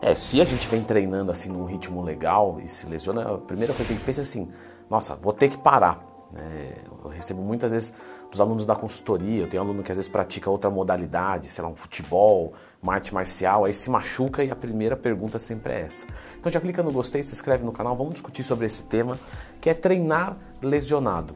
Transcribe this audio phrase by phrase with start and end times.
[0.00, 3.72] É, se a gente vem treinando assim num ritmo legal e se lesiona, a primeira
[3.72, 4.48] coisa que a gente pensa é assim,
[4.90, 6.04] nossa, vou ter que parar.
[6.34, 7.94] É, eu recebo muitas vezes
[8.30, 11.70] dos alunos da consultoria, eu tenho aluno que às vezes pratica outra modalidade, sei lá,
[11.70, 12.52] um futebol,
[12.82, 16.06] uma arte marcial, aí se machuca e a primeira pergunta sempre é essa.
[16.38, 19.18] Então já clica no gostei, se inscreve no canal, vamos discutir sobre esse tema,
[19.60, 21.34] que é treinar lesionado.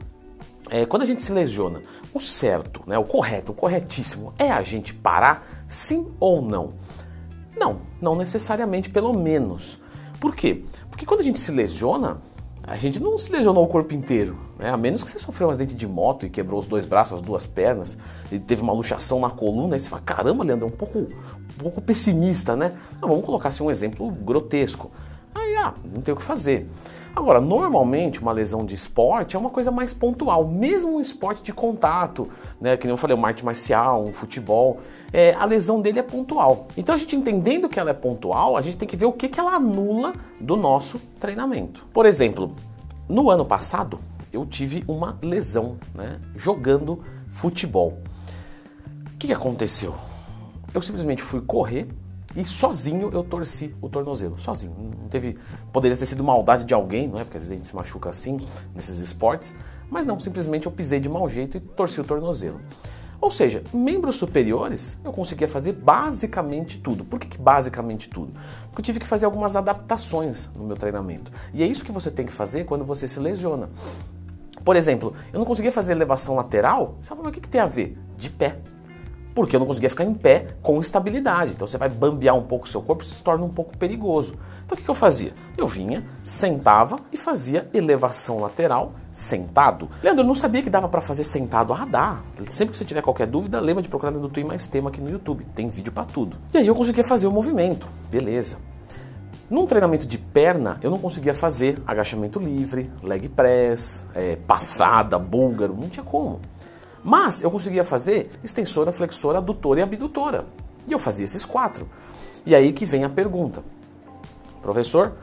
[0.69, 1.81] É, quando a gente se lesiona,
[2.13, 6.73] o certo, né, o correto, o corretíssimo é a gente parar, sim ou não?
[7.61, 9.79] Não, não necessariamente, pelo menos.
[10.19, 10.63] Por quê?
[10.89, 12.19] Porque quando a gente se lesiona,
[12.63, 14.71] a gente não se lesionou o corpo inteiro, né?
[14.71, 17.21] A menos que você sofreu um acidente de moto e quebrou os dois braços, as
[17.21, 17.99] duas pernas,
[18.31, 21.59] e teve uma luxação na coluna, e você fala, caramba, Leandro, é um pouco, um
[21.59, 22.73] pouco pessimista, né?
[22.99, 24.89] Não, vamos colocar assim um exemplo grotesco.
[25.61, 26.67] Ah, não tem o que fazer.
[27.15, 31.51] Agora, normalmente uma lesão de esporte é uma coisa mais pontual, mesmo um esporte de
[31.51, 32.29] contato,
[32.59, 32.77] né?
[32.77, 34.79] Que nem eu falei, uma arte marcial, um futebol,
[35.11, 36.67] é, a lesão dele é pontual.
[36.77, 39.27] Então a gente entendendo que ela é pontual, a gente tem que ver o que,
[39.27, 41.85] que ela anula do nosso treinamento.
[41.93, 42.55] Por exemplo,
[43.09, 43.99] no ano passado
[44.31, 46.17] eu tive uma lesão, né?
[46.35, 47.99] Jogando futebol.
[49.13, 49.93] O que, que aconteceu?
[50.73, 51.89] Eu simplesmente fui correr
[52.35, 54.73] e sozinho eu torci o tornozelo, sozinho.
[55.01, 55.37] Não teve,
[55.71, 57.23] poderia ter sido maldade de alguém, não é?
[57.23, 58.39] Porque às vezes a gente se machuca assim
[58.73, 59.55] nesses esportes,
[59.89, 62.61] mas não, simplesmente eu pisei de mau jeito e torci o tornozelo.
[63.19, 67.05] Ou seja, membros superiores eu conseguia fazer basicamente tudo.
[67.05, 68.33] Por que, que, basicamente tudo?
[68.67, 71.31] Porque eu tive que fazer algumas adaptações no meu treinamento.
[71.53, 73.69] E é isso que você tem que fazer quando você se lesiona.
[74.65, 77.95] Por exemplo, eu não conseguia fazer elevação lateral, sabe o que, que tem a ver?
[78.17, 78.57] De pé
[79.33, 81.51] porque eu não conseguia ficar em pé com estabilidade.
[81.51, 84.35] Então você vai bambear um pouco o seu corpo e se torna um pouco perigoso.
[84.65, 85.33] Então o que, que eu fazia?
[85.57, 89.89] Eu vinha, sentava e fazia elevação lateral sentado.
[90.01, 91.73] Leandro, eu não sabia que dava para fazer sentado.
[91.73, 92.19] Ah, dá.
[92.47, 95.09] Sempre que você tiver qualquer dúvida, lembra de procurar no Twin Mais Tema aqui no
[95.09, 95.45] YouTube.
[95.53, 96.37] Tem vídeo para tudo.
[96.53, 97.87] E aí eu conseguia fazer o movimento.
[98.09, 98.57] Beleza.
[99.49, 105.75] Num treinamento de perna, eu não conseguia fazer agachamento livre, leg press, é, passada, búlgaro,
[105.75, 106.39] não tinha como.
[107.03, 110.45] Mas eu conseguia fazer extensora, flexora, adutora e abdutora.
[110.87, 111.89] E eu fazia esses quatro.
[112.45, 113.63] E aí que vem a pergunta.
[114.61, 115.13] Professor,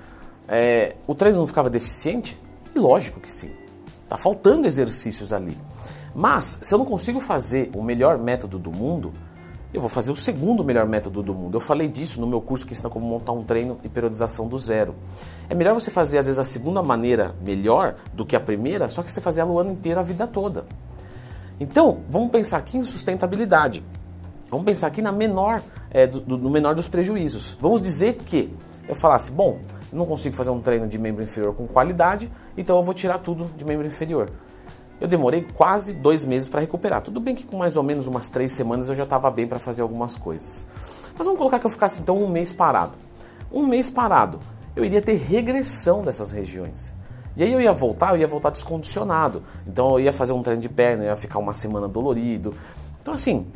[0.48, 2.38] é, o treino não ficava deficiente?
[2.74, 3.50] Lógico que sim.
[4.08, 5.56] Tá faltando exercícios ali.
[6.14, 9.12] Mas se eu não consigo fazer o melhor método do mundo,
[9.72, 11.56] eu vou fazer o segundo melhor método do mundo.
[11.56, 14.58] Eu falei disso no meu curso que ensina como montar um treino e periodização do
[14.58, 14.94] zero.
[15.48, 19.02] É melhor você fazer às vezes a segunda maneira melhor do que a primeira, só
[19.02, 20.64] que você fazer ela o ano inteiro a vida toda.
[21.60, 23.84] Então, vamos pensar aqui em sustentabilidade.
[24.50, 27.56] Vamos pensar aqui na menor, é, do, no menor dos prejuízos.
[27.60, 28.54] Vamos dizer que
[28.88, 29.58] eu falasse, bom,
[29.92, 33.46] não consigo fazer um treino de membro inferior com qualidade, então eu vou tirar tudo
[33.56, 34.30] de membro inferior.
[35.00, 37.02] Eu demorei quase dois meses para recuperar.
[37.02, 39.58] Tudo bem que com mais ou menos umas três semanas eu já estava bem para
[39.58, 40.66] fazer algumas coisas.
[41.16, 42.98] Mas vamos colocar que eu ficasse então um mês parado.
[43.52, 44.40] Um mês parado,
[44.74, 46.94] eu iria ter regressão dessas regiões.
[47.38, 49.44] E aí eu ia voltar, eu ia voltar descondicionado.
[49.64, 52.52] Então eu ia fazer um treino de perna, eu ia ficar uma semana dolorido.
[53.00, 53.46] Então assim,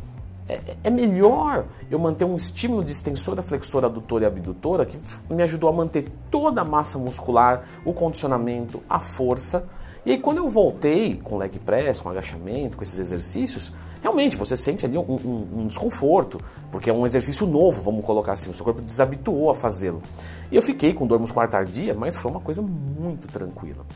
[0.49, 4.97] é, é, melhor eu manter um estímulo de extensora, flexora, adutora e abdutora que
[5.29, 9.69] me ajudou a manter toda a massa muscular, o condicionamento, a força
[10.05, 14.57] e aí quando eu voltei com leg press, com agachamento, com esses exercícios, realmente você
[14.57, 16.41] sente ali um, um, um desconforto,
[16.71, 20.03] porque é um exercício novo, vamos colocar assim, o seu corpo desabituou a fazê-lo.
[20.51, 23.87] E eu fiquei com dor muscular tardia, mas foi uma coisa muito tranquila.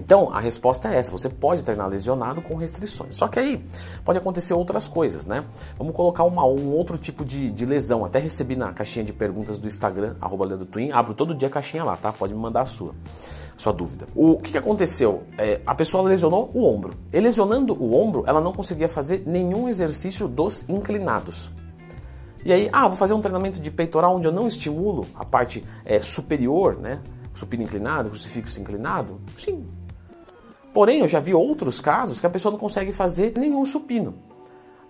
[0.00, 3.14] Então, a resposta é essa: você pode treinar lesionado com restrições.
[3.14, 3.62] Só que aí
[4.02, 5.44] pode acontecer outras coisas, né?
[5.76, 8.04] Vamos colocar uma, um outro tipo de, de lesão.
[8.04, 10.90] Até recebi na caixinha de perguntas do Instagram, arroba Twin.
[10.90, 12.12] Abro todo dia a caixinha lá, tá?
[12.12, 12.94] Pode me mandar a sua
[13.60, 14.08] sua dúvida.
[14.14, 15.24] O que, que aconteceu?
[15.36, 16.94] É, a pessoa lesionou o ombro.
[17.12, 21.52] E lesionando o ombro, ela não conseguia fazer nenhum exercício dos inclinados.
[22.42, 25.62] E aí, ah, vou fazer um treinamento de peitoral onde eu não estimulo a parte
[25.84, 27.02] é, superior, né?
[27.34, 29.20] Supino inclinado, crucifixo inclinado?
[29.36, 29.66] Sim.
[30.72, 34.14] Porém, eu já vi outros casos que a pessoa não consegue fazer nenhum supino.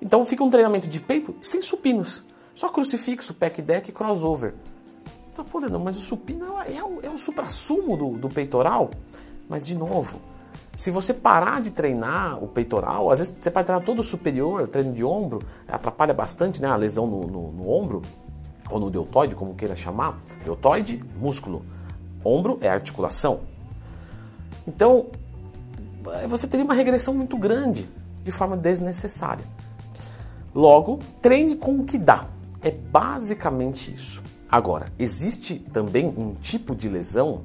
[0.01, 2.25] Então fica um treinamento de peito sem supinos.
[2.55, 4.55] Só crucifixo, pec deck e crossover.
[5.41, 8.91] Tá, pô, não, mas o supino é, o, é o supra-sumo do, do peitoral.
[9.48, 10.21] Mas, de novo,
[10.77, 14.69] se você parar de treinar o peitoral, às vezes você pode treinar todo o superior,
[14.69, 18.03] treino de ombro, atrapalha bastante né, a lesão no, no, no ombro,
[18.71, 20.21] ou no deltoide, como queira chamar.
[20.45, 21.65] Deltoide, músculo.
[22.22, 23.41] Ombro é articulação.
[24.66, 25.07] Então,
[26.28, 27.89] você teria uma regressão muito grande
[28.22, 29.45] de forma desnecessária.
[30.54, 32.27] Logo, treine com o que dá.
[32.60, 34.22] É basicamente isso.
[34.51, 37.43] Agora, existe também um tipo de lesão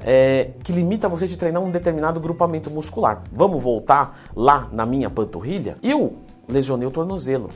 [0.00, 3.22] é, que limita você de treinar um determinado grupamento muscular.
[3.30, 5.76] Vamos voltar lá na minha panturrilha?
[5.82, 6.16] Eu
[6.48, 7.50] lesionei o tornozelo.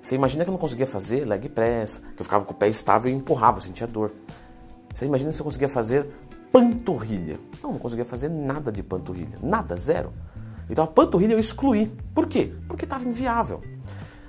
[0.00, 2.68] Você imagina que eu não conseguia fazer leg press, que eu ficava com o pé
[2.68, 4.10] estável e empurrava, eu sentia dor.
[4.92, 6.08] Você imagina se eu conseguia fazer
[6.50, 7.38] panturrilha.
[7.62, 9.38] Não, não conseguia fazer nada de panturrilha.
[9.42, 10.12] Nada, zero.
[10.68, 11.86] Então a panturrilha eu excluí.
[12.14, 12.52] Por quê?
[12.66, 13.60] Porque estava inviável.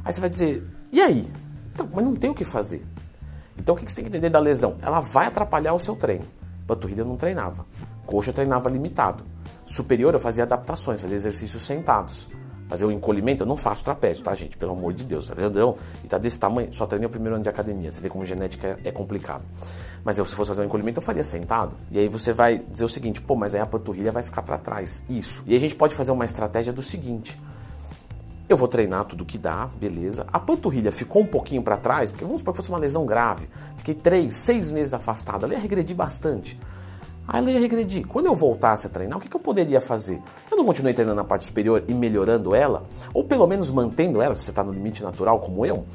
[0.03, 1.31] Aí você vai dizer, e aí?
[1.73, 2.85] Então, mas não tem o que fazer.
[3.57, 4.75] Então o que você tem que entender da lesão?
[4.81, 6.25] Ela vai atrapalhar o seu treino.
[6.65, 7.65] Panturrilha eu não treinava.
[8.05, 9.23] Coxa eu treinava limitado.
[9.65, 12.29] Superior eu fazia adaptações, fazia exercícios sentados.
[12.67, 14.57] Fazer o encolhimento, eu não faço trapézio, tá, gente?
[14.57, 15.29] Pelo amor de Deus.
[15.29, 17.91] Leandrão, e tá desse tamanho, só treinei o primeiro ano de academia.
[17.91, 19.43] Você vê como genética é, complicado.
[20.03, 21.75] Mas eu, se fosse fazer um encolhimento, eu faria sentado.
[21.91, 24.57] E aí você vai dizer o seguinte, pô, mas aí a panturrilha vai ficar para
[24.57, 25.03] trás.
[25.09, 25.43] Isso.
[25.45, 27.39] E a gente pode fazer uma estratégia do seguinte.
[28.47, 30.27] Eu vou treinar tudo que dá, beleza.
[30.31, 33.49] A panturrilha ficou um pouquinho para trás, porque vamos supor que fosse uma lesão grave.
[33.77, 35.45] Fiquei três, seis meses afastado.
[35.45, 36.59] Ali ia regredir bastante.
[37.27, 38.05] Aí ela ia regredir.
[38.05, 40.21] Quando eu voltasse a treinar, o que, que eu poderia fazer?
[40.51, 44.35] Eu não continuei treinando na parte superior e melhorando ela, ou pelo menos mantendo ela,
[44.35, 45.85] se você está no limite natural como eu,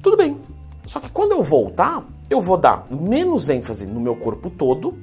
[0.00, 0.40] tudo bem.
[0.86, 4.96] Só que quando eu voltar, eu vou dar menos ênfase no meu corpo todo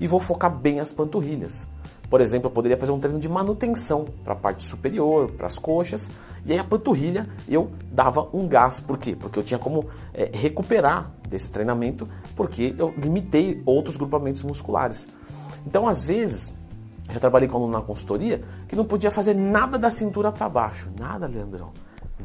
[0.00, 1.68] e vou focar bem as panturrilhas.
[2.12, 5.58] Por exemplo, eu poderia fazer um treino de manutenção para a parte superior, para as
[5.58, 6.10] coxas,
[6.44, 8.78] e aí a panturrilha eu dava um gás.
[8.78, 9.16] Por quê?
[9.16, 12.06] Porque eu tinha como é, recuperar desse treinamento,
[12.36, 15.08] porque eu limitei outros grupamentos musculares.
[15.66, 16.52] Então, às vezes,
[17.10, 20.90] eu trabalhei com aluno na consultoria que não podia fazer nada da cintura para baixo.
[21.00, 21.72] Nada, Leandrão.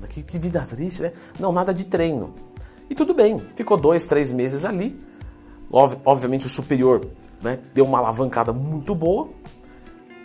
[0.10, 1.14] Que, que vida triste, né?
[1.40, 2.34] Não, nada de treino.
[2.90, 5.00] E tudo bem, ficou dois, três meses ali.
[5.72, 7.08] Obviamente o superior
[7.42, 9.30] né, deu uma alavancada muito boa,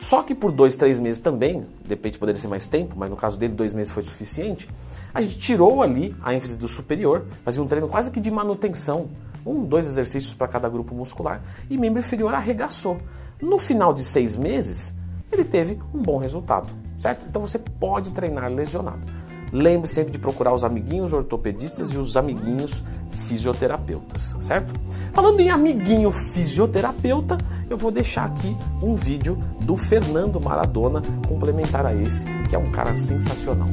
[0.02, 3.16] só que por dois, três meses também, de repente poderia ser mais tempo, mas no
[3.16, 4.68] caso dele dois meses foi suficiente,
[5.14, 9.08] a gente tirou ali a ênfase do superior, fazia um treino quase que de manutenção,
[9.46, 11.40] um, dois exercícios para cada grupo muscular,
[11.70, 12.98] e membro inferior arregaçou.
[13.40, 14.92] No final de seis meses,
[15.30, 17.24] ele teve um bom resultado, certo?
[17.28, 19.06] Então você pode treinar lesionado.
[19.52, 24.74] Lembre sempre de procurar os amiguinhos ortopedistas e os amiguinhos fisioterapeutas, certo?
[25.12, 27.36] Falando em amiguinho fisioterapeuta,
[27.68, 32.70] eu vou deixar aqui um vídeo do Fernando Maradona complementar a esse, que é um
[32.70, 33.68] cara sensacional.